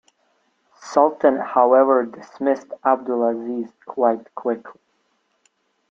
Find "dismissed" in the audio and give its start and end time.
2.07-2.65